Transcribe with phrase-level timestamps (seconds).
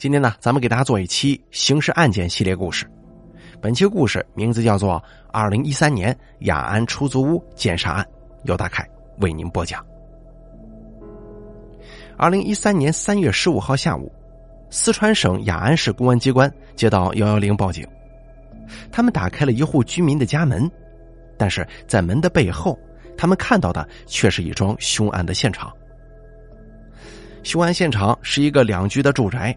[0.00, 2.90] 今天呢，咱们给大家做一期刑事案件系列故事。
[3.60, 4.94] 本期故事名字叫做
[5.30, 8.04] 《二零一三年雅安出租屋奸杀案》，
[8.44, 8.82] 由大凯
[9.18, 9.84] 为您播讲。
[12.16, 14.10] 二零一三年三月十五号下午，
[14.70, 17.86] 四川省雅安市公安机关接到幺幺零报警，
[18.90, 20.66] 他们打开了一户居民的家门，
[21.36, 22.74] 但是在门的背后，
[23.18, 25.70] 他们看到的却是一桩凶案的现场。
[27.42, 29.54] 凶案现场是一个两居的住宅，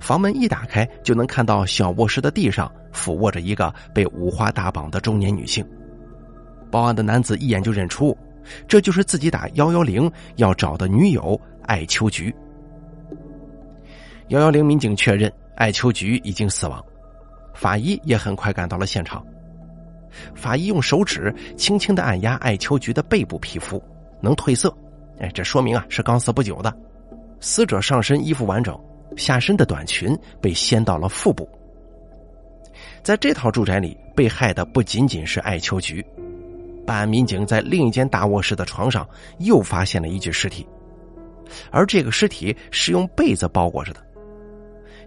[0.00, 5.64] 房门一打开就能看到小卧室的地上俯卧着一个被五花大绑的中年女性。
[6.70, 8.16] 报案的男子一眼就认出，
[8.66, 12.34] 这就是自己打幺幺零要找的女友艾秋菊。
[14.28, 16.82] 幺幺零民警确认艾秋菊已经死亡，
[17.52, 19.22] 法医也很快赶到了现场。
[20.34, 23.82] 法医用手指轻轻的按压艾秋菊的背部皮肤，
[24.20, 24.74] 能褪色，
[25.18, 26.74] 哎，这说明啊是刚死不久的。
[27.40, 28.78] 死者上身衣服完整，
[29.16, 31.48] 下身的短裙被掀到了腹部。
[33.02, 36.04] 在这套住宅里，被害的不仅仅是艾秋菊，
[36.86, 40.66] 办案民警在另一间大卧室的床上又发现了一具尸体，
[41.70, 44.00] 而这个尸体是用被子包裹着的。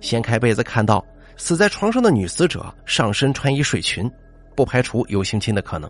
[0.01, 1.03] 掀开被子，看到
[1.37, 4.11] 死在床上的女死者上身穿一睡裙，
[4.55, 5.89] 不排除有性侵的可能。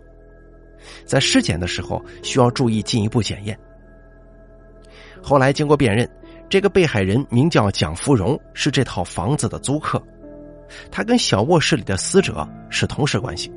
[1.04, 3.58] 在尸检的时候，需要注意进一步检验。
[5.20, 6.08] 后来经过辨认。
[6.48, 10.02] 这个被害人名叫蒋芙蓉，是这套房子的租客。
[10.90, 13.52] 他跟小卧室里的死者是同事关系。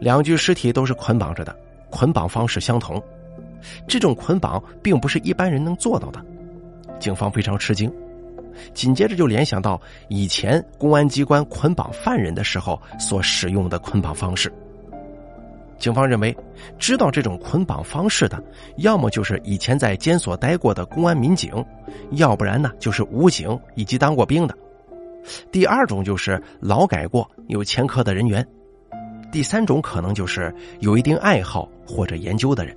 [0.00, 1.56] 两具尸体都是捆绑着的，
[1.90, 3.02] 捆绑方式相同。
[3.88, 6.24] 这种捆绑并不是一般人能做到的，
[7.00, 7.92] 警方非常吃惊。
[8.72, 14.52] 紧接着就联想到以前公安机关捆绑犯人的时候所使用的捆绑方式。
[15.78, 16.36] 警方认为，
[16.78, 18.42] 知道这种捆绑方式的，
[18.78, 21.64] 要么就是以前在监所待过的公安民警，
[22.12, 24.54] 要不然呢就是武警以及当过兵的。
[25.52, 28.46] 第二种就是劳改过、有前科的人员。
[29.30, 32.74] 第三种可能就是有一定爱好或者研究的人，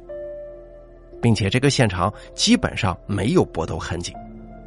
[1.22, 4.14] 并且这个现场基本上没有搏斗痕迹，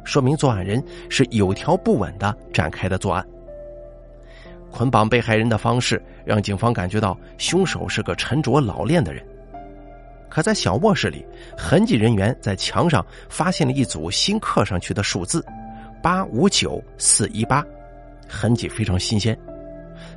[0.03, 3.25] 说明作案人是有条不紊的展开的作案。
[4.75, 9.25] 捆绑被害人的方式让警方感觉到凶手是个沉着老练的人。
[10.27, 11.25] 可在小卧室里，
[11.57, 15.41] 痕迹人员在墙上发现了一组新刻上去的数字：
[16.03, 17.63] 八五九四一八，
[18.27, 19.37] 痕迹非常新鲜，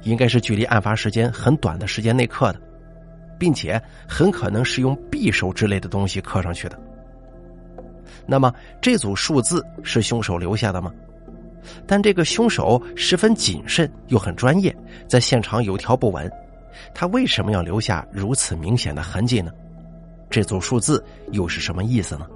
[0.02, 2.60] 应该是距离案发时间很短的时间内刻的，
[3.38, 6.76] 并且很可能是用匕首之类的东西刻上去的。
[8.26, 8.52] 那么，
[8.82, 10.92] 这组数字是凶手留下的吗？
[11.86, 14.74] 但这个凶手十分谨慎又很专业，
[15.06, 16.30] 在现场有条不紊。
[16.94, 19.50] 他为什么要留下如此明显的痕迹呢？
[20.30, 21.02] 这组数字
[21.32, 22.26] 又是什么意思呢？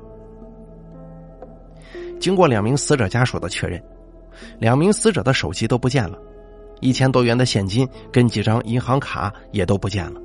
[2.19, 3.83] 经过两名死者家属的确认，
[4.59, 6.19] 两名死者的手机都不见了，
[6.81, 10.21] 一千多元的现金跟几张银行卡也都不见了。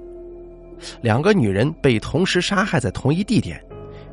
[1.02, 3.64] 两个女人被同时杀害在同一地点，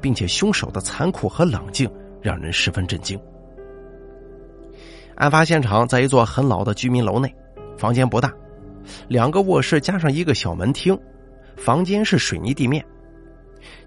[0.00, 1.90] 并且凶手的残酷和冷静
[2.22, 3.20] 让人十分震惊。
[5.16, 7.34] 案发现场在一座很老的居民楼内，
[7.76, 8.32] 房间不大，
[9.08, 10.98] 两个卧室加上一个小门厅，
[11.56, 12.84] 房间是水泥地面。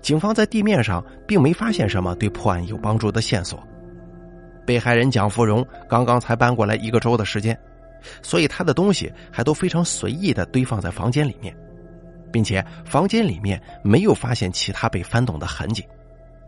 [0.01, 3.61] 警方在地面上并没发现什么对破案有帮助的线索。
[4.65, 7.57] 被害人蒋芙蓉刚刚才搬过来一个周的时间，
[8.21, 11.55] 所以她的东西还都非常随意的堆放在房间里面，
[12.31, 15.85] 并且房间里面没有发现其他被翻动的痕迹，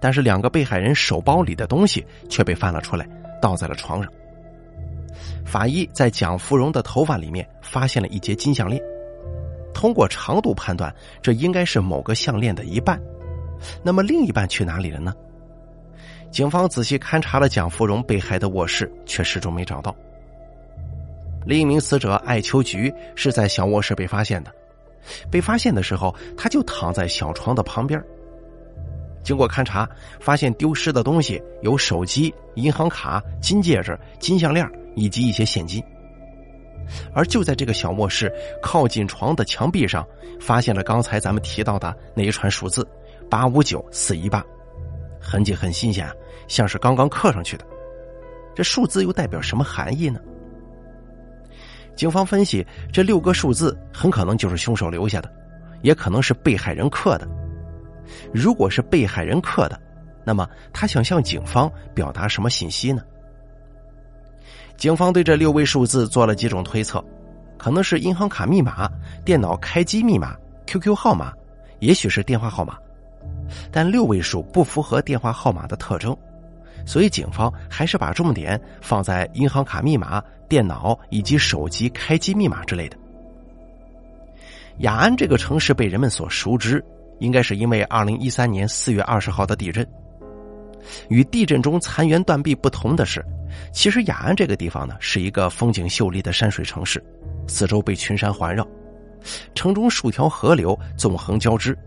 [0.02, 3.08] 但是两个被害人手包里的东西却被翻了出来，
[3.42, 4.12] 倒在了床上。
[5.46, 8.82] 法医在蒋芙蓉的头发里面发现了一节金项链，
[9.74, 13.00] 通过长度判断，这应该是某个项链的一半。
[13.84, 15.14] 那么另一半去哪里了呢？
[16.32, 19.96] 警方仔细勘察了蒋芙蓉被害的卧室，却始终没找到。
[21.46, 24.52] 另一名死者艾秋菊是在小卧室被发现的，
[25.32, 28.00] 被发现的时候，他就躺在小床的旁边。
[29.24, 34.70] 经过勘查，发现丢失的东西有手机、银行卡、金戒指、金项链。
[35.00, 35.82] 以及一些现金，
[37.14, 38.32] 而就在这个小卧室
[38.62, 40.06] 靠近床的墙壁上，
[40.42, 42.86] 发现了刚才咱们提到的那一串数字
[43.30, 44.44] 八五九四一八，
[45.22, 46.06] 痕迹很新鲜，
[46.50, 47.66] 像是刚刚刻上去的。
[48.54, 50.20] 这数字又代表什么含义呢？
[51.96, 55.32] 警方分析，这六个数字很可能就是凶手留下的，
[55.82, 57.28] 也可能是被害人刻的。
[58.34, 59.80] 如果是被害人刻的，
[60.26, 63.02] 那么他想向警方表达什么信息呢？
[64.80, 67.04] 警方对这六位数字做了几种推测，
[67.58, 68.90] 可能是银行卡密码、
[69.26, 71.34] 电脑开机密码、QQ 号码，
[71.80, 72.78] 也许是电话号码，
[73.74, 76.16] 但六位数不符合电话号码的特征，
[76.86, 82.96] 所以警方还是把重点放在银行卡密码、电脑以及手机开机密码之类的。
[84.78, 86.82] 雅安这个城市被人们所熟知，
[87.20, 89.86] 应该是因为二零一三年四月二十号的地震。
[91.10, 93.24] 与地震中残垣断壁不同的是，
[93.72, 97.04] 其实雅安这个地方呢是一个风景秀丽的山水城市，
[97.48, 98.68] 四周被群山环绕，
[99.54, 101.78] 城中数条河流纵横交织。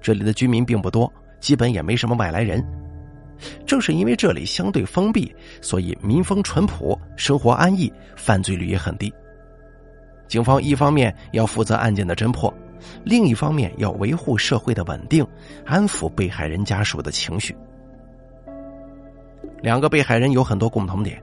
[0.00, 1.10] 这里的居民并不多，
[1.40, 2.64] 基本也没什么外来人。
[3.66, 9.12] 正是因为这里相对封闭，所以民风淳朴，生活安逸，犯罪率也很低。
[10.28, 12.52] 警方一方面要负责案件的侦破，
[13.04, 15.26] 另一方面要维护社会的稳定，
[15.66, 17.54] 安抚被害人家属的情绪。
[19.64, 21.18] 两个被害人有很多共同点，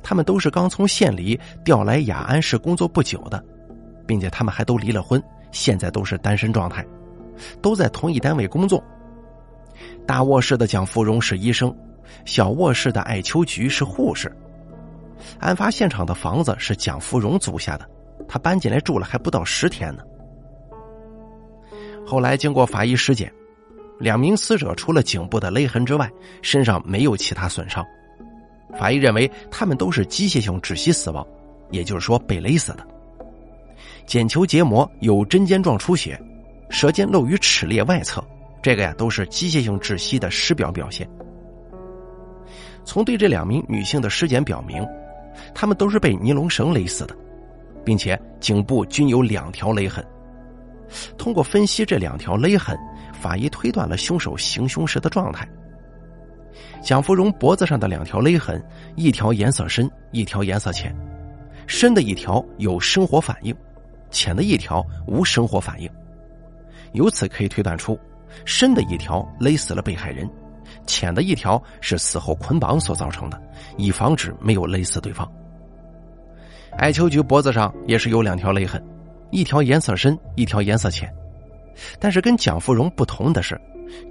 [0.00, 3.44] 他们都是刚从县里调来雅安市工作不久的，
[4.06, 5.20] 并且他们还都离了婚，
[5.50, 6.86] 现在都是单身状态，
[7.60, 8.80] 都在同一单位工作。
[10.06, 11.76] 大卧室的蒋芙蓉是医生，
[12.24, 14.30] 小卧室的艾秋菊是护士。
[15.40, 17.84] 案发现场的房子是蒋芙蓉租下的。
[18.28, 20.04] 他搬进来住了还不到十天呢。
[22.06, 23.32] 后来经过法医尸检，
[24.00, 26.10] 两名死者除了颈部的勒痕之外，
[26.42, 27.86] 身上没有其他损伤。
[28.78, 31.24] 法医认为他们都是机械性窒息死亡，
[31.70, 32.86] 也就是说被勒死的。
[34.06, 36.20] 睑球结膜有针尖状出血，
[36.70, 38.24] 舌尖露于齿列外侧，
[38.62, 41.08] 这个呀都是机械性窒息的尸表表现。
[42.84, 44.84] 从对这两名女性的尸检表明，
[45.54, 47.14] 她们都是被尼龙绳勒死的。
[47.84, 50.04] 并且颈部均有两条勒痕。
[51.16, 52.78] 通过分析这两条勒痕，
[53.20, 55.46] 法医推断了凶手行凶时的状态。
[56.82, 58.60] 蒋芙蓉脖子上的两条勒痕，
[58.96, 60.96] 一条颜色深，一条颜色浅。
[61.66, 63.54] 深的一条有生活反应，
[64.10, 65.88] 浅的一条无生活反应。
[66.92, 67.96] 由此可以推断出，
[68.44, 70.28] 深的一条勒死了被害人，
[70.86, 73.40] 浅的一条是死后捆绑所造成的，
[73.76, 75.30] 以防止没有勒死对方。
[76.78, 78.82] 艾秋菊脖子上也是有两条勒痕，
[79.30, 81.12] 一条颜色深，一条颜色浅。
[81.98, 83.60] 但是跟蒋芙蓉不同的是，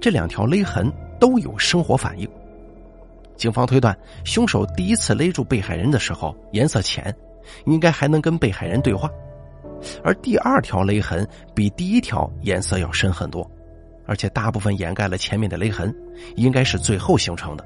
[0.00, 2.28] 这两条勒痕都有生活反应。
[3.36, 7.14] 警方推断，凶手第一次勒住被害人的时候颜色浅，
[7.64, 9.08] 应该还能跟被害人对话；
[10.04, 13.50] 而第二条勒痕比第一条颜色要深很多，
[14.06, 15.94] 而且大部分掩盖了前面的勒痕，
[16.36, 17.64] 应该是最后形成的。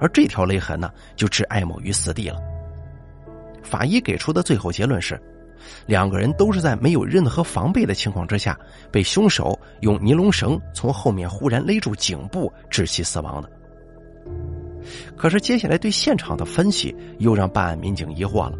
[0.00, 2.38] 而这条勒痕呢，就置艾某于死地了。
[3.62, 5.20] 法医给出的最后结论是，
[5.86, 8.58] 两个人都是在没有任何防备的情况之下，
[8.90, 13.50] 被凶手用尼龙绳从后面忽然勒住颈部窒息死亡的。
[15.16, 18.58] 可是接下来对现场的分析又让办案民警疑惑了。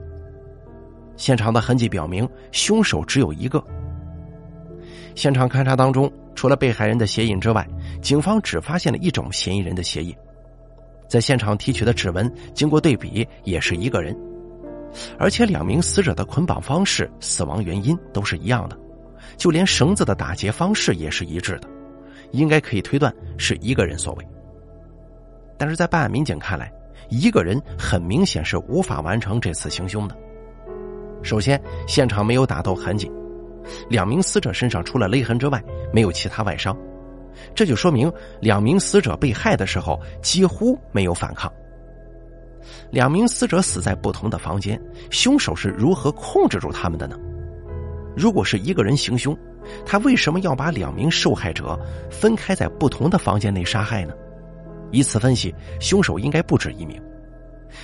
[1.16, 3.62] 现场的痕迹表明，凶手只有一个。
[5.14, 7.64] 现场勘查当中，除了被害人的鞋印之外，
[8.02, 10.12] 警方只发现了一种嫌疑人的鞋印，
[11.08, 14.16] 在现场提取的指纹经过对比，也是一个人。
[15.18, 18.78] 而且两名死者的捆绑方式、死亡原因都是一样的，
[19.36, 21.68] 就连绳子的打结方式也是一致的，
[22.32, 24.26] 应该可以推断是一个人所为。
[25.56, 26.72] 但是在办案民警看来，
[27.08, 30.16] 一个人很明显是无法完成这次行凶的。
[31.22, 33.10] 首先，现场没有打斗痕迹，
[33.88, 35.62] 两名死者身上除了勒痕之外
[35.92, 36.76] 没有其他外伤，
[37.54, 41.50] 这就说明两名死者被害的时候几乎没有反抗。
[42.90, 44.80] 两名死者死在不同的房间，
[45.10, 47.16] 凶手是如何控制住他们的呢？
[48.16, 49.36] 如果是一个人行凶，
[49.84, 51.78] 他为什么要把两名受害者
[52.10, 54.14] 分开在不同的房间内杀害呢？
[54.92, 57.02] 以此分析，凶手应该不止一名，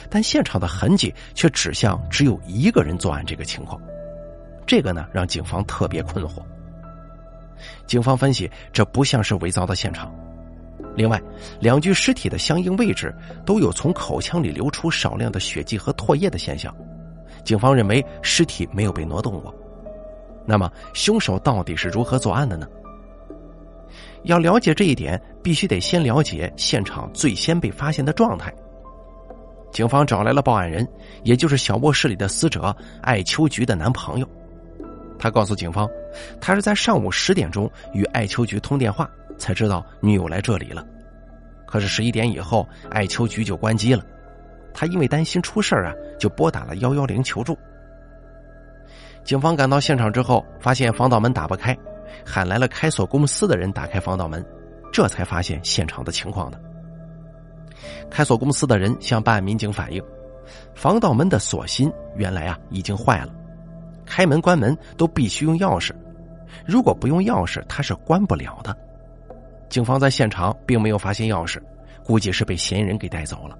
[0.09, 3.81] 但现场的痕迹却指向只有一个人作案这个情况，
[4.67, 6.43] 这个呢让警方特别困惑。
[7.87, 10.15] 警方分析，这不像是伪造的现场。
[11.01, 11.19] 另外，
[11.61, 13.11] 两具尸体的相应位置
[13.47, 16.77] 都有从口腔里流出少量的血迹和唾液的现象，
[17.43, 19.55] 警方认为尸体没有被挪动过。
[20.45, 22.69] 那么，凶手到底是如何作案的呢？
[24.25, 28.53] 要了解这一点，必须得先了解现场最先被发现的状态。
[29.73, 30.87] 警方找来了报案人，
[31.25, 34.29] 也就是小卧室里的死者艾秋菊的男朋友。
[35.19, 35.89] 他告诉警方，
[36.43, 39.11] 他是在上午十点钟与艾秋菊通电话。
[39.41, 40.87] 才知道女友来这里了，
[41.67, 44.05] 可是十一点以后，艾秋菊就关机了。
[44.73, 47.59] 他因为担心出事啊，就拨打了幺幺零求助。
[49.25, 51.77] 警方赶到现场之后，发现防盗门打不开，
[52.25, 54.45] 喊来了开锁公司的人打开防盗门，
[54.93, 56.61] 这才发现现场的情况的。
[58.09, 60.03] 开锁公司的人向办案民警反映，
[60.75, 63.33] 防盗门的锁芯原来啊已经坏了，
[64.07, 65.93] 开门关门都必须用钥匙，
[66.67, 68.77] 如果不用钥匙，它是关不了的。
[69.71, 71.63] 警方在现场并没有发现钥匙，
[72.05, 73.57] 估计是被嫌疑人给带走了。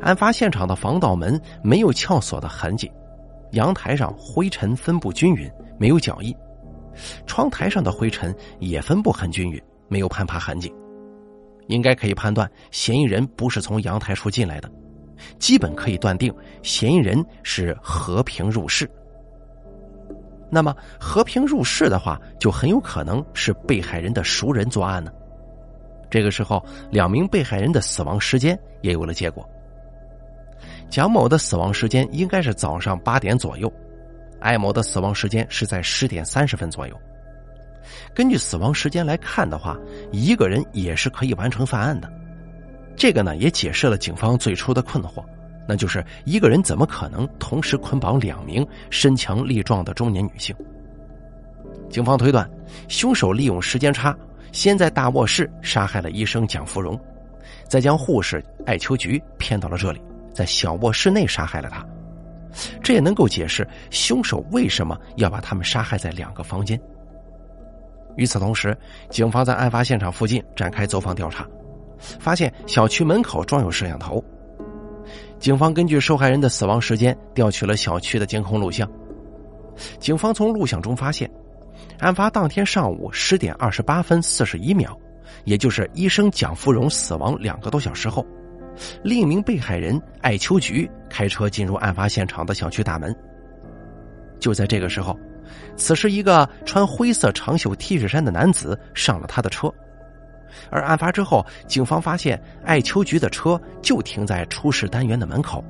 [0.00, 2.90] 案发现场的防盗门没有撬锁的痕迹，
[3.52, 6.34] 阳台上灰尘分布均匀，没有脚印；
[7.26, 10.72] 窗台上的灰尘也分布很均匀，没有攀爬痕迹。
[11.68, 14.68] 应该可以判断，嫌疑人不是从阳台处进来的，
[15.38, 18.90] 基本可以断定嫌疑人是和平入室。
[20.50, 25.12] 那么和平入室的话，就很有可能是被害人的熟人作案呢。
[26.10, 29.48] 这个时候，两名被害人的死亡时间也有了结果。
[30.90, 33.72] 蒋某的死亡时间应该是早上八点左右，
[34.40, 37.00] 艾某的死亡时间是在十点三十分左右。
[38.12, 39.78] 根据死亡时间来看的话，
[40.10, 42.10] 一个人也是可以完成犯案的。
[42.96, 45.24] 这个呢，也解释了警方最初的困惑，
[45.70, 50.52] 那就是一个人怎么可能同时捆绑两名身强力壮的中年女性？
[51.88, 52.50] 警方推断，
[52.88, 54.12] 凶手利用时间差。
[54.50, 56.98] 先在大卧室杀害了医生蒋芙蓉，
[57.68, 60.02] 再将护士艾秋菊骗到了这里，
[60.34, 61.86] 在小卧室内杀害了她。
[62.82, 66.76] 这也能够解释凶手为什么要把他们杀害在两个房间。
[68.16, 68.76] 与此同时，
[69.08, 71.46] 警方在案发现场附近展开走访调查，
[72.18, 74.20] 发现小区门口装有摄像头。
[75.40, 78.88] 警方根据受害人的死亡时间调取了小区的监控录像，
[79.98, 81.28] 警方从录像中发现。
[81.98, 84.94] 案发当天上午十点二十八分四十一秒，
[85.44, 88.24] 也就是医生蒋芙蓉死亡两个多小时后，
[89.02, 93.14] 另一名被害人艾秋菊开车进入案发现场的小区大门。
[94.38, 95.18] 就在这个时候，
[95.76, 99.72] 此时一个穿灰色长袖 T 恤衫的男子上了他的车，
[100.70, 105.64] 而案发之后，警方发现艾秋菊的车就停在出事单元的门口。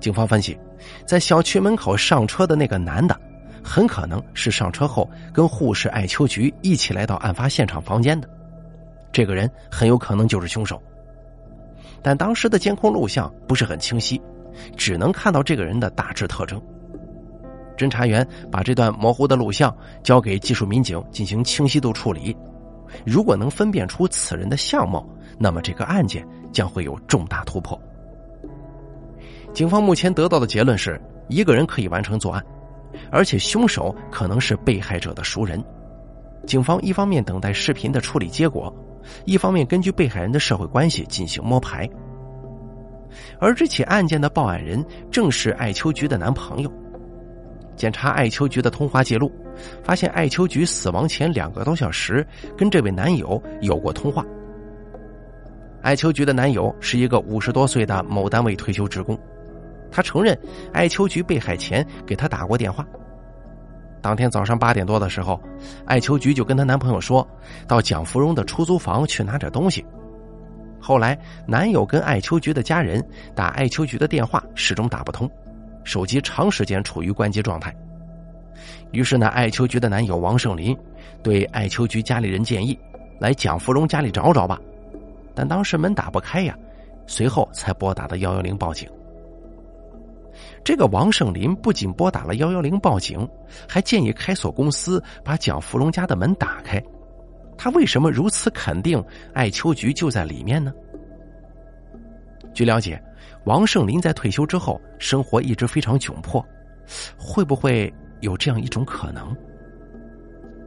[0.00, 0.58] 警方分析，
[1.06, 3.18] 在小区门口上车的那个男的。
[3.66, 8.28] 很可能是上车后跟护士艾秋菊一起来到案发现场房间的，
[9.10, 10.82] 这个人很有可能就是凶手。
[12.02, 14.20] 但当时的监控录像不是很清晰，
[14.76, 16.60] 只能看到这个人的大致特征。
[17.74, 22.36] 侦查员把这段模糊的录像交给技术民警进行清晰度处理，
[23.04, 25.06] 如果能分辨出此人的相貌，
[25.38, 27.80] 那么这个案件将会有重大突破。
[29.52, 32.44] 警方目前得到的结论是一个人可以完成作案。
[33.10, 35.62] 而且凶手可能是被害者的熟人，
[36.46, 38.72] 警方一方面等待视频的处理结果，
[39.24, 41.90] 一方面根据被害人的社会关系进行摸排。
[43.40, 46.72] 而这起案件的报案人正是艾秋菊的男朋友。
[47.76, 49.32] 检查艾秋菊的通话记录，
[49.82, 52.26] 发现艾秋菊死亡前两个多小时
[52.56, 54.24] 跟这位男友有过通话。
[55.82, 59.18] 艾秋菊的男友是一个五十多岁的某单位退休职工。
[59.90, 60.36] 他承认，
[60.72, 62.86] 艾秋菊被害前给他打过电话。
[64.00, 65.40] 当天早上八点多的时候，
[65.86, 67.26] 艾秋菊就跟她男朋友说
[67.66, 69.84] 到蒋芙蓉的出租房去拿点东西。
[70.80, 73.02] 后来，男友跟艾秋菊的家人
[73.34, 75.30] 打艾秋菊的电话，始终打不通，
[75.84, 77.74] 手机长时间处于关机状态。
[78.90, 80.76] 于是呢，艾秋菊的男友王胜林
[81.22, 82.78] 对艾秋菊家里人建议
[83.18, 84.60] 来蒋芙蓉家里找找吧，
[85.34, 86.56] 但当时门打不开呀，
[87.06, 88.88] 随后才拨打的幺幺零报警。
[90.64, 93.28] 这个王胜林不仅拨打了幺幺零报警，
[93.68, 96.82] 还建议开锁公司把蒋芙蓉家的门打开。
[97.56, 100.72] 他为什么如此肯定艾秋菊就在里面呢？
[102.52, 103.00] 据了解，
[103.44, 106.44] 王胜林在退休之后生活一直非常窘迫，
[107.18, 109.36] 会不会有这样一种可能？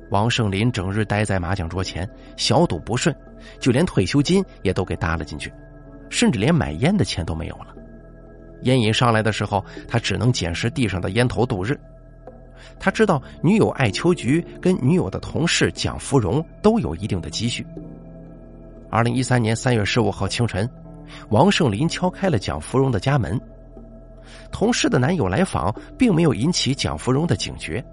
[0.09, 2.07] 王胜林整日待在麻将桌前，
[2.37, 3.13] 小赌不顺，
[3.59, 5.51] 就连退休金也都给搭了进去，
[6.09, 7.75] 甚至连买烟的钱都没有了。
[8.61, 11.77] 烟瘾上来的时候，他只能捡拾地上的烟头度日。
[12.79, 17.65] 他知道女友艾秋菊跟女友的同事蒋芙蓉都有一定的积蓄。
[18.89, 20.67] 二零一三年三月十五号清晨，
[21.29, 23.39] 王胜林敲开了蒋芙蓉的家门。
[24.51, 27.83] 同事的男友来访，并没有引起蒋芙蓉的警觉。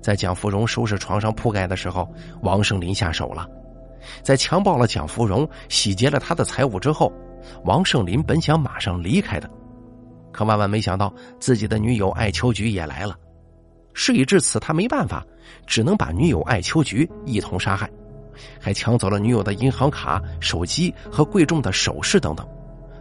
[0.00, 2.08] 在蒋芙蓉收拾床上铺盖的时候，
[2.42, 3.48] 王胜林下手了。
[4.22, 7.12] 在强暴了蒋芙蓉、洗劫了她的财物之后，
[7.64, 9.50] 王胜林本想马上离开的。
[10.32, 13.16] 可万万没想到，自己的女友艾秋菊也来了。
[13.94, 15.24] 事已至此，他没办法，
[15.66, 17.90] 只能把女友艾秋菊一同杀害，
[18.60, 22.46] 还抢走了女友的银行卡、手机和贵重的首饰等等。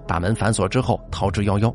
[0.07, 1.73] 把门反锁之后，逃之夭夭。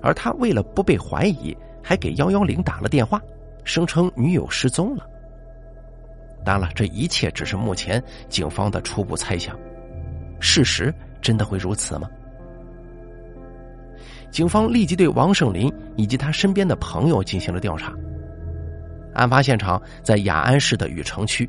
[0.00, 3.20] 而他为了不被怀疑，还给幺幺零打了电话，
[3.64, 5.06] 声称女友失踪了。
[6.44, 9.58] 当然了，这一切只是目前警方的初步猜想，
[10.40, 12.08] 事实真的会如此吗？
[14.30, 17.92] 警方立即对王胜林以及他身边的朋友进行了调查。
[19.14, 21.48] 案发现场在雅安市的禹城区，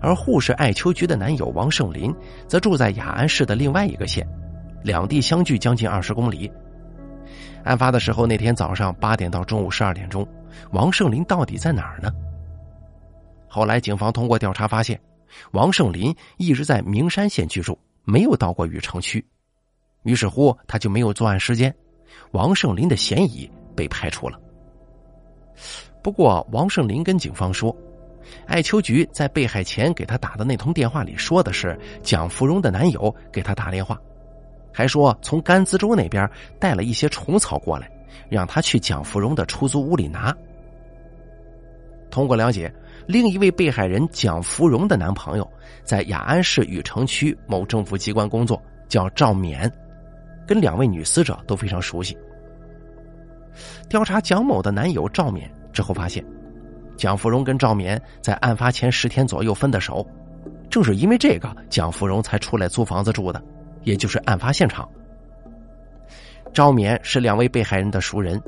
[0.00, 2.14] 而护士艾秋菊的男友王胜林
[2.46, 4.26] 则住在雅安市的另外一个县，
[4.82, 6.50] 两地相距将近二十公里。
[7.64, 10.26] 案发的时候，那天早上八点到中午十二点钟，
[10.70, 12.12] 王胜林到底在哪儿呢？
[13.48, 15.00] 后来警方通过调查发现，
[15.50, 19.24] 王胜林一直在名山县居住，没有到过禹城区，
[20.04, 21.74] 于是乎他就没有作案时间，
[22.30, 24.38] 王胜林的嫌疑被排除了。
[26.02, 27.76] 不过，王胜林跟警方说。
[28.46, 34.00] 艾秋菊在被害前给他打的那通电话里说的是蒋芙蓉的男友给他打电话，
[34.72, 36.28] 还说从甘孜州那边
[36.58, 37.90] 带了一些虫草过来，
[38.28, 40.34] 让他去蒋芙蓉的出租屋里拿。
[42.10, 42.72] 通过了解，
[43.06, 45.50] 另一位被害人蒋芙蓉的男朋友
[45.82, 49.70] 在雅安市禹城区某政府机关工作，叫赵勉，
[50.46, 52.16] 跟两位女死者都非常熟悉。
[53.88, 56.24] 调查蒋某的男友赵勉之后发现。
[56.96, 60.06] 蒋芙蓉跟赵勉在案发前十天左右分的手，
[60.70, 63.42] 正是因为这个，蒋芙蓉才出来租房子住的，
[63.82, 64.88] 也就是案发现场。
[66.52, 68.40] 赵勉是两位被害人的熟人，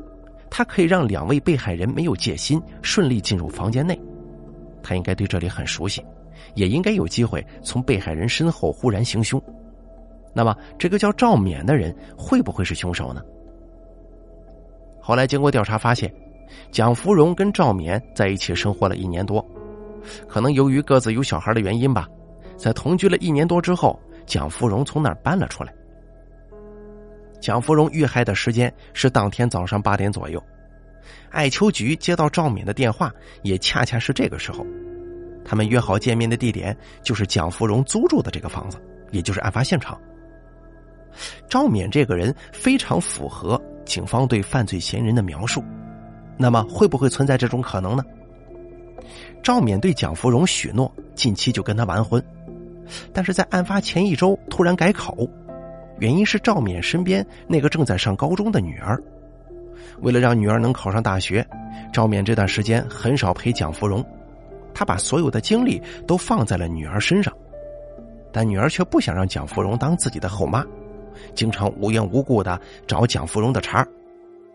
[0.48, 4.00] 他可以让两位被害人没有戒心，顺利进入房间内。
[4.82, 6.02] 他应该对这里很熟悉，
[6.54, 9.42] 也应该有机会从被害人身后忽然行凶。
[10.32, 13.22] 那么，这个叫赵冕的人会不会是凶手呢？
[15.00, 16.10] 后来经过调查发现。
[16.70, 19.44] 蒋芙蓉跟赵勉在一起生活了一年多，
[20.28, 22.08] 可能由于各自有小孩的原因吧，
[22.56, 25.72] 在同居了一年多之后，蒋芙蓉从那儿搬了出来。
[27.40, 30.42] 蒋芙蓉遇害的时间是当天早上八点左右，
[31.30, 33.12] 艾秋菊接到赵敏的电话，
[33.42, 34.66] 也恰恰是这个时候，
[35.44, 38.76] 他们约好见面的地点就是蒋芙蓉租住的这个房子，
[39.12, 39.98] 也就是案发现场。
[41.48, 45.62] 赵敏这个人非常符合警方对犯罪嫌疑人的描述。
[46.38, 48.04] 那么会不会存在这种可能呢？
[49.42, 52.22] 赵冕对蒋芙蓉许诺近期就跟他完婚，
[53.12, 55.28] 但是在案发前一周突然改口，
[55.98, 59.02] 原因是赵冕身边那个正在上高中的女儿，
[60.00, 61.44] 为了让女儿能考上大学，
[61.92, 64.04] 赵冕这段时间很少陪蒋芙蓉，
[64.74, 67.32] 他把所有的精力都放在了女儿身上，
[68.32, 70.64] 但女儿却不想让蒋芙蓉当自己的后妈，
[71.34, 73.88] 经常无缘无故的找蒋芙蓉的茬儿，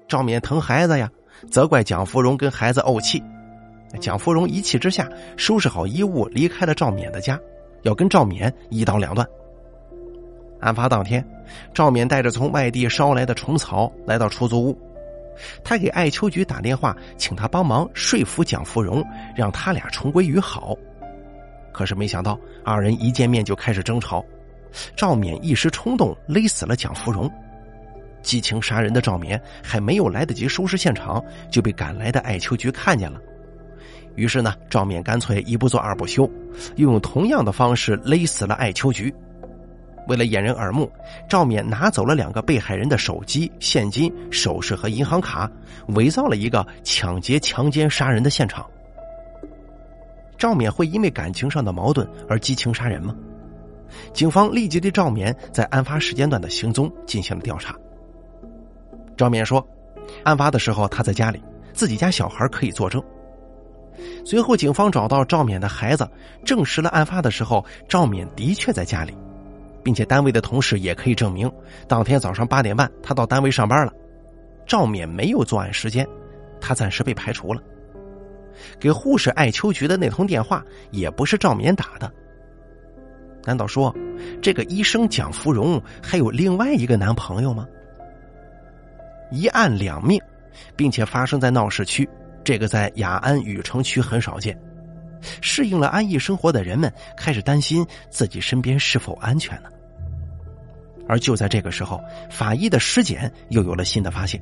[0.08, 1.10] 赵冕疼孩子呀。
[1.50, 3.24] 责怪蒋芙蓉跟孩子怄气，
[4.00, 7.40] 蒋芙蓉一气之下收拾好衣物离开了赵勉的家，
[7.84, 9.28] 要跟赵勉一刀两断。
[10.60, 11.24] 案发当天，
[11.74, 14.78] 赵勉带着从外地捎来的虫草来到出租屋，
[15.64, 20.76] 他给艾秋菊打电话，请他帮忙说服蒋芙蓉，让他俩重归于好。
[21.74, 24.24] 可是没想到，二人一见面就开始争吵，
[24.96, 27.30] 赵勉一时冲动勒死了蒋芙蓉。
[28.24, 33.20] 激情杀人的赵勉还没有来得及收拾现场，就被赶来的艾秋菊看见了。
[34.16, 36.24] 于是呢，赵勉干脆一不做二不休，
[36.76, 39.14] 又用同样的方式勒死了艾秋菊。
[40.08, 40.92] 为了掩人耳目，
[41.30, 45.50] 赵勉拿走了两个被害人的手机、现金、首饰和银行卡，
[45.90, 48.66] 伪造了一个抢劫、强奸、杀人的现场。
[50.38, 53.16] 赵勉会因为感情上的矛盾而激情杀人吗？
[54.14, 57.74] 警方立即对赵勉在案发时间段的行踪进行了调查。
[59.16, 59.66] 赵勉说，
[60.24, 61.42] 案发的时候他在家里，
[61.74, 63.02] 自己家小孩可以作证。
[64.26, 66.08] 随后，警方找到赵冕的孩子，
[66.44, 69.16] 证实了案发的时候赵冕的确在家里，
[69.84, 71.52] 并且单位的同事也可以证明，
[71.88, 73.94] 当天早上八点半他到单位上班了。
[74.66, 76.08] 赵冕没有作案时间，
[76.60, 77.62] 他暂时被排除了。
[78.80, 82.12] 给护士艾秋菊的那通电话也不是赵冕打的。
[83.46, 83.94] 难道说，
[84.42, 87.68] 这个医生蒋芙蓉还有另外一个男朋友吗？
[89.34, 90.22] 一案两命，
[90.76, 92.08] 并且发生在闹市区，
[92.44, 94.56] 这个在雅安禹城区很少见。
[95.42, 99.70] 适应了安逸生活的人们开始担心自己身边是否安全呢？
[101.08, 104.40] 而就在这个时候，法医的尸检又有了新的发现。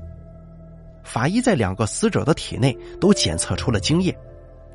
[1.04, 4.16] 法医在两个死者的体内都检测出了精液，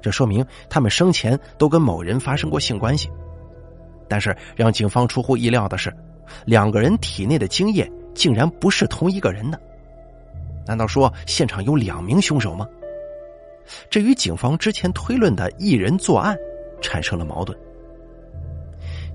[0.01, 3.11] 这说明他们生前都跟某人发生过性关系。
[4.09, 5.95] 但是让警方出乎意料的是，
[6.47, 9.61] 两个人体内的精液竟然不是同一个人的？
[10.67, 12.69] 难道说现场有两名凶手吗？
[13.91, 16.37] 这与警方之前推论的一人作案
[16.81, 17.57] 产生了矛盾。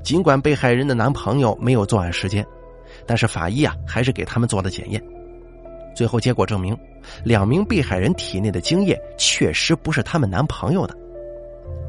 [0.03, 2.45] 尽管被害人的男朋友没有作案时间，
[3.05, 5.01] 但是法医啊还是给他们做了检验。
[5.95, 6.77] 最后结果证明，
[7.23, 10.97] 两名被害人体内的精液确实不是他们男朋友的。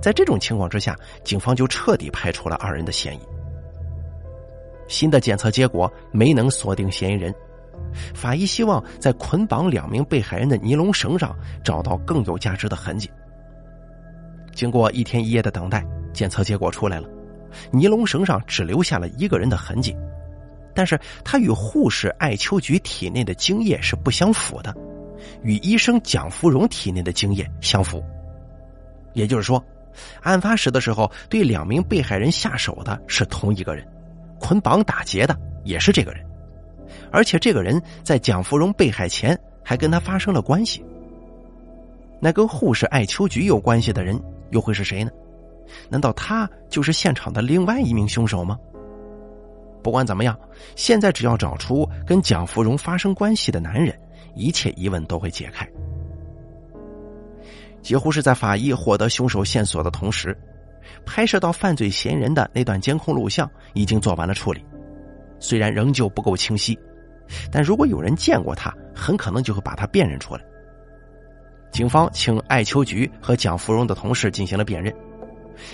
[0.03, 3.21] 在这种情况之下，警方就彻底排除了二人的嫌疑。
[4.89, 7.35] 新的检测结果没能锁定嫌疑人。
[8.15, 13.11] 法医希望在捆绑两名被害人的尼龙绳上找到更有价值的痕迹。
[14.55, 17.09] 经过一天一夜的等待，检测结果出来了，
[17.71, 19.97] 尼龙绳上只留下了一个人的痕迹，
[20.75, 24.75] 但是他与护士艾秋菊体内的精液是不相符的，
[25.43, 28.03] 与医生蒋芙蓉体内的精液相符。
[29.15, 29.63] 也就是说，
[30.23, 33.87] 案发时的时候对两名被害人下手的是同一个人，
[34.39, 36.25] 捆绑打劫的也是这个人，
[37.13, 40.85] 而且这个人在蒋芙蓉被害前还跟他发生了关系。
[42.19, 44.21] 那跟护士艾秋菊有关系的人
[44.51, 45.11] 又会是谁呢？
[45.89, 48.59] 难道他就是现场的另外一名凶手吗？
[49.83, 50.39] 不管怎么样，
[50.77, 53.99] 现在只要找出跟蒋芙蓉发生关系的男人，
[54.35, 55.69] 一切疑问都会解开。
[57.83, 60.37] 几乎是在法医获得凶手线索的同时，
[61.05, 64.65] 拍摄到犯罪嫌疑人的那段监控录像已经做完了处理。
[65.41, 66.79] 虽然仍旧不够清晰，
[67.51, 70.43] 但如果有人见过他，很可能就会把他辨认出来。
[71.71, 74.95] 警方请艾秋菊和蒋芙蓉的同事进行了辨认，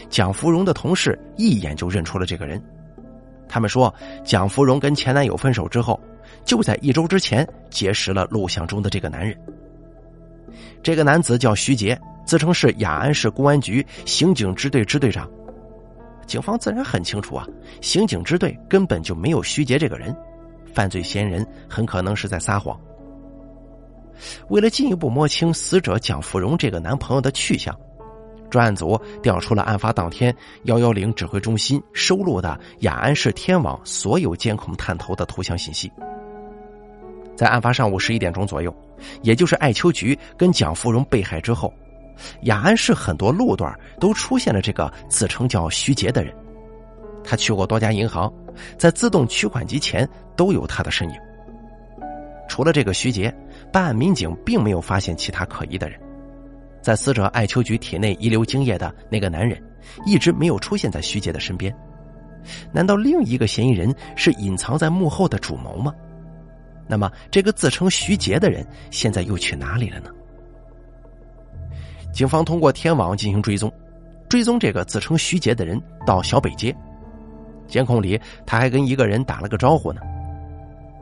[0.09, 2.63] 蒋芙蓉的同事一眼就认出了这个人。
[3.49, 3.93] 他们说，
[4.25, 6.01] 蒋芙蓉跟前男友分手之后，
[6.45, 9.37] 就在一周之前结识了录像中的这个男人。
[10.83, 15.29] 这个男子叫徐杰，自称是雅安市公安局刑警支队支队长。
[16.27, 17.47] 警方自然很清楚啊，
[17.81, 20.15] 刑警支队根本就没有徐杰这个人，
[20.73, 22.79] 犯罪嫌疑人很可能是在撒谎。
[24.49, 27.77] 为了进一步摸清死者蒋芙蓉这个男朋友的去向，
[28.51, 35.93] 专案组调出了案发当天幺幺零指挥中心收录的雅安市天网所有监控探头的图像信息。
[37.37, 38.75] 在案发上午十一点钟左右，
[39.23, 41.73] 也就是艾秋菊跟蒋芙蓉被害之后，
[42.43, 46.35] 雅安市很多路段都出现了这个自称叫徐杰的人。
[47.25, 48.33] 他去过多家银行，
[48.77, 51.17] 在自动取款机前都有他的身影。
[52.49, 53.35] 除了这个徐杰。
[53.71, 56.01] 办案民警并没有发现其他可疑的人，
[56.81, 59.63] 在死者艾秋菊体内遗留精液的那个男人，
[60.07, 61.75] 一直没有出现在徐杰的身边。
[62.73, 65.93] 难道另一个嫌疑人是隐藏在幕后的主谋吗？
[66.87, 70.09] 那么，这个自称徐杰的人现在又去哪里了呢？
[72.11, 73.71] 警方通过天网进行追踪，
[74.31, 76.75] 追踪这个自称徐杰的人到小北街，
[77.69, 80.01] 监控里他还跟一个人打了个招呼呢。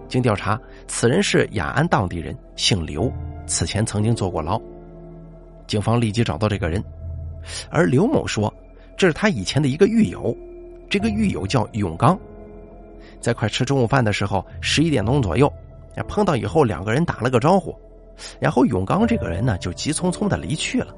[0.08, 3.10] 经调查，此人是雅安当地人，姓刘，
[3.46, 4.60] 此前曾经坐过牢。
[5.66, 6.82] 警方立即找到这个人，
[7.70, 8.52] 而刘某说，
[8.96, 10.36] 这是他以前的一个狱友，
[10.88, 12.16] 这个狱友叫永刚。
[13.20, 15.52] 在快吃中午饭的时候，十一点钟左右，
[16.06, 17.74] 碰到以后两个人打了个招呼，
[18.38, 20.94] 然后永刚这个人呢就急匆匆的离去了。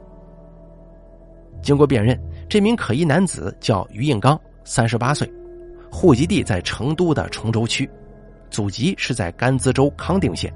[1.63, 5.27] 经过辨认，这名可疑男子叫于应刚，三十八岁，
[5.91, 7.89] 户籍地在成都的崇州区。
[8.51, 10.51] 祖籍是在甘孜州康定县，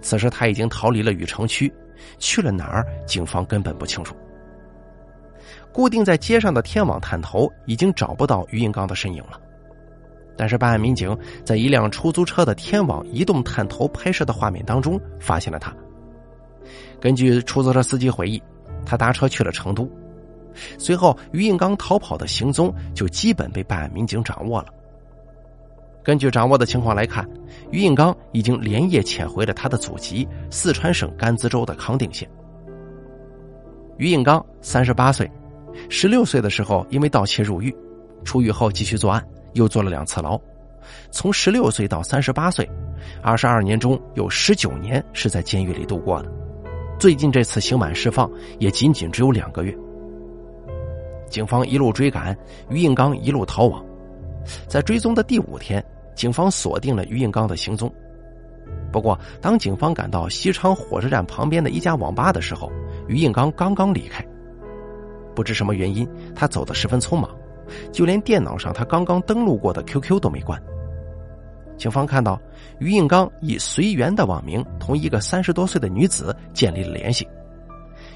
[0.00, 1.72] 此时他已经逃离了禹城区，
[2.18, 2.84] 去了哪儿？
[3.06, 4.16] 警方根本不清楚。
[5.72, 9.40] 固定在街上的天网探头已经找不到于应刚的身影了，
[10.36, 15.72] 但是办案民警在一辆出租车的天网移动探头拍摄的画面当中发现了他。
[17.00, 18.42] 根据出租车司机回忆，
[18.84, 19.88] 他搭车去了成都，
[20.78, 24.68] 随后于应刚逃跑的行踪就基本被办案民警掌握了。
[26.02, 27.26] 根据掌握的情况来看，
[27.70, 32.28] 于应刚已经连夜潜回了他的祖籍四川省甘孜州的康定县。
[33.96, 35.30] 于应刚三十八岁，
[35.88, 37.74] 十六岁的时候因为盗窃入狱，
[38.22, 40.38] 出狱后继续作案，又坐了两次牢。
[41.10, 42.68] 从十六岁到三十八岁，
[43.22, 46.30] 二十二年中有十九年是在监狱里度过的。
[46.98, 49.74] 最近这次刑满释放也仅仅只有两个月。
[51.34, 52.32] 警方一路追赶，
[52.70, 53.84] 于应刚一路逃亡，
[54.68, 55.84] 在追踪的第五天。
[56.14, 57.92] 警方锁定了于应刚的行踪，
[58.92, 62.70] 不过当警方赶到西昌火车站旁边的一家网吧的时候，
[63.08, 64.24] 于应刚刚刚离开。
[65.34, 67.28] 不知什么原因，他走得十分匆忙，
[67.90, 70.56] 就连电脑上他刚刚登录过的 QQ 都没关。
[71.76, 72.40] 警方看到
[72.78, 77.26] 于应刚以随缘的网名同一个三十多岁的女子建立了联系，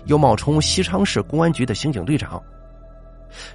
[0.04, 2.40] 又冒充西昌市公安局的刑警队长。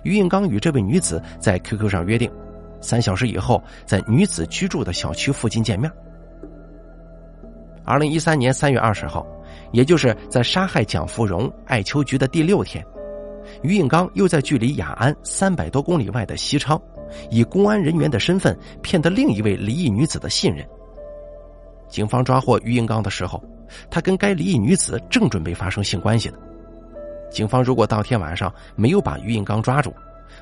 [0.04, 2.32] 于应刚与这位女子在 QQ 上约定。
[2.82, 5.90] 三小时以后，在女子居住的小区附近见面。
[7.86, 9.26] 二零一三年三月二十号，
[9.72, 12.86] 也就是在杀害蒋芙蓉、艾秋菊的第六天，
[13.62, 16.82] 于应刚又在距离雅安三百多公里外的西昌，
[17.30, 20.66] 以公安人员的身份骗得另一位离异女子的信任。
[21.88, 23.42] 警方抓获于应刚的时候，
[23.90, 26.38] 他跟该离异女子正准备发生性关系呢。
[27.34, 29.92] 警方如果当天晚上没有把于应刚抓住，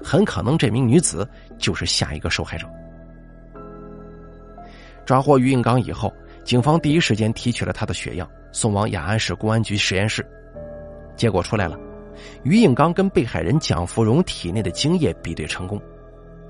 [0.03, 1.27] 很可能这名女子
[1.57, 2.67] 就是下一个受害者。
[5.05, 10.25] 抓获于应刚以后，警方第一时间提取了他的血样，送往雅安市公安局实验室。
[11.15, 11.79] 结果出来了，
[12.43, 15.81] 于应刚跟被害人蒋芙蓉体内的精液比对成功，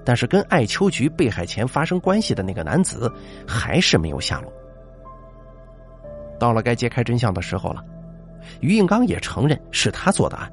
[0.03, 3.11] 但是跟艾秋菊被害前发生关系的那个男子
[3.47, 4.51] 还是没有下落。
[6.39, 7.83] 到了该揭开真相的时候了，
[8.59, 10.51] 于应刚也承认是他做的案，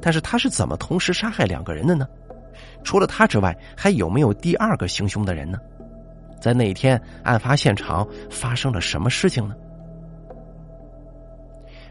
[0.00, 2.06] 但是他是怎么同时杀害两个人的呢？
[2.82, 5.58] 除了他之外，还有没有第二个行凶的人呢？
[6.40, 9.54] 在那一天案发现场发生了什么事情呢？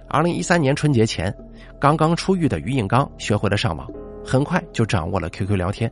[0.07, 1.31] 二零一三年春节前，
[1.79, 3.87] 刚刚出狱的于应刚学会了上网，
[4.25, 5.91] 很快就掌握了 QQ 聊天，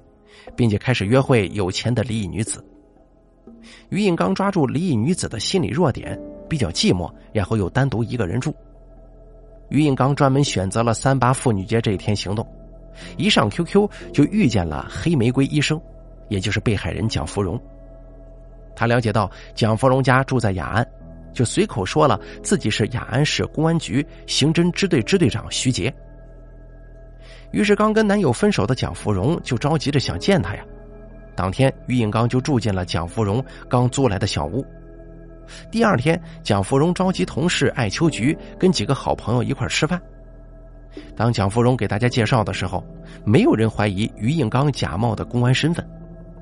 [0.55, 2.65] 并且开始约会有钱的离异女子。
[3.89, 6.19] 于应刚抓住离异女子的心理弱点，
[6.49, 8.55] 比较寂寞，然后又单独一个人住。
[9.69, 12.45] 于应刚专门选择了三八妇女节这一天行动，
[13.17, 15.79] 一上 QQ 就遇见了黑玫瑰医生，
[16.29, 17.59] 也就是被害人蒋芙蓉。
[18.75, 20.87] 他了解到蒋芙蓉家住在雅安。
[21.33, 25.93] 就随口说了自己是雅安市公安局刑侦支队支队长徐杰。
[27.51, 30.65] 于是刚跟男友分手的蒋芙蓉就着急着想见他呀。
[31.35, 34.65] 当天于应刚就住进了蒋芙蓉刚租来的小屋。
[35.71, 40.01] 第二天，蒋芙蓉召集同事艾秋菊跟几个好朋友一块吃饭。
[41.15, 42.83] 当蒋芙蓉给大家介绍的时候，
[43.23, 45.87] 没有人怀疑于应刚假冒的公安身份，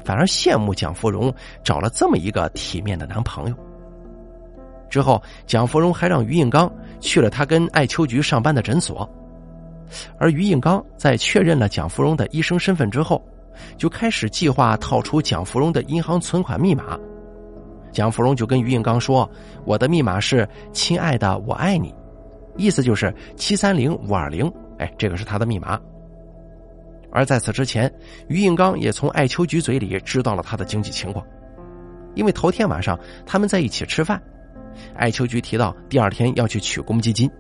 [0.04, 3.56] 反而羡慕蒋芙蓉找了这么一个体面的男朋友。
[4.89, 9.10] 之后，蒋芙蓉还让于应刚去了他跟艾秋菊上班的诊所，
[10.18, 13.22] 而于应刚在确认了蒋芙蓉的医生身份之后，
[13.78, 16.98] 就开始计划套出蒋芙蓉的银行存款密码。
[17.96, 19.28] 蒋芙蓉就跟于应刚说
[19.66, 21.96] ：“我的密码是亲爱的，我爱你。”
[22.58, 25.80] 意思就是七三零五二零，哎，这个是他的密码。
[27.12, 27.92] 而在此之前，
[28.28, 31.26] 于应刚也从艾秋菊嘴里知道了他的经济情况，
[32.14, 34.22] 因为头天晚上他们在一起吃饭。
[34.94, 37.32] 艾秋菊提到第二天要去取公积金，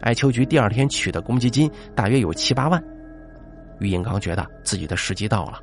[0.00, 2.80] 艾秋菊第二天取的公积金大约有七八万。
[3.80, 5.58] 于应刚觉得自己的时机到了，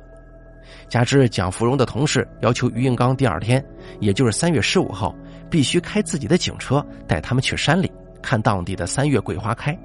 [0.88, 3.64] 加之蒋芙蓉的同事要求于应刚第二天，
[4.00, 5.14] 也就是三月十五号，
[5.50, 9.76] 必须开自己的警车带他们去山里看当地的三月桂花开。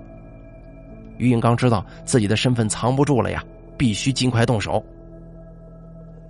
[1.18, 3.44] 于应刚知道自己的身份藏不住了呀，
[3.78, 4.84] 必须尽快动手。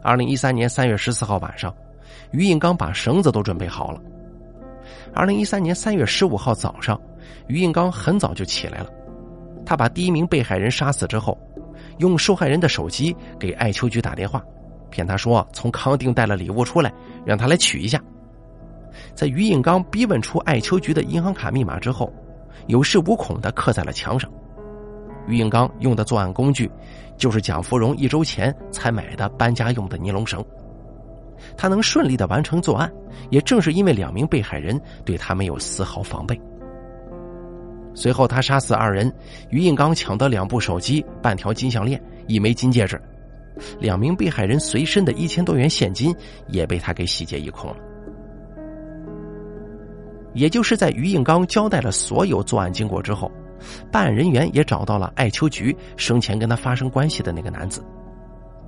[0.02, 1.76] 二零一三年三月十四号晚上，
[2.32, 4.02] 于应刚把绳子都准备好了。
[5.13, 7.00] 二零一三年三月十五号早上，
[7.48, 8.89] 于应刚很早就起来了。
[9.65, 11.38] 他把第一名被害人杀死之后，
[11.98, 14.44] 用受害人的手机给艾秋菊打电话，
[14.90, 16.94] 骗他说从康定带了礼物出来，
[17.26, 18.02] 让他来取一下。
[19.13, 22.12] 在于应刚逼问出艾秋菊的银行卡密码之后，
[22.68, 24.30] 有恃无恐的刻在了墙上。
[25.28, 26.72] 于应刚用的作案工具，
[27.18, 30.44] 就是蒋芙蓉一周前才买的搬家用的尼龙绳。
[31.56, 32.92] 他能顺利的完成作案，
[33.30, 36.40] 也正是因为两名被害人对他没有丝毫防备。
[37.98, 39.12] 随后，他杀死二人，
[39.50, 43.02] 于应刚抢得两部手机、半条金项链、一枚金戒指，
[43.80, 46.16] 两名被害人随身的一千多元现金
[46.48, 47.78] 也被他给洗劫一空了。
[50.36, 53.32] 也就是在于应刚交代了所有作案经过之后，
[53.92, 57.84] 办案人员也找到了艾秋菊生前跟他发生关系的那个男子。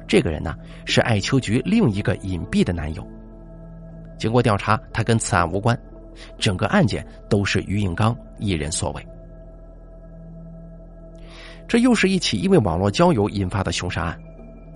[0.08, 3.08] 这个人呢，是艾秋菊另一个隐蔽的男友。
[4.18, 5.80] 经过调查，他跟此案无关，
[6.40, 9.06] 整个案件都是于应刚一人所为。
[11.70, 14.20] 这又是一起因为网络交友引发的凶杀案，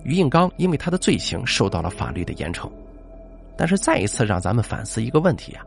[0.04, 2.70] 于应刚因为他的罪行受到了法律的严惩。
[3.56, 5.64] 但是再一次让咱们反思一个问题啊，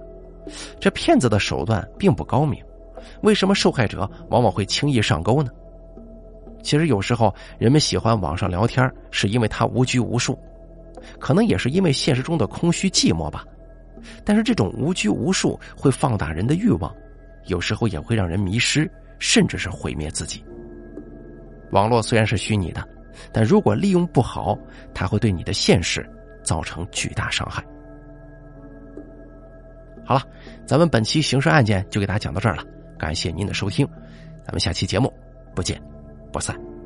[0.79, 2.63] 这骗子的手段并不高明，
[3.23, 5.51] 为什么受害者往往会轻易上钩呢？
[6.63, 10.39] 其实有时候人们喜欢网上聊天，是因为他无拘无束，
[11.19, 13.43] 可能也是因为现实中的空虚寂寞吧。
[14.23, 16.89] 但是这种无拘无束会放大人的欲望，
[17.47, 20.41] 有时候也会让人迷失，甚至是毁灭自己。
[21.71, 22.88] 网络虽然是虚拟的，
[23.32, 24.58] 但如果利用不好，
[24.93, 26.08] 它会对你的现实
[26.43, 27.63] 造成巨大伤害。
[30.06, 30.21] 好了，
[30.65, 32.63] 咱们本期刑事案件就给大家讲到这儿了，
[32.97, 33.88] 感谢您的收听，
[34.45, 35.12] 咱们下期节目
[35.53, 35.82] 不见。
[36.32, 36.76] 不散。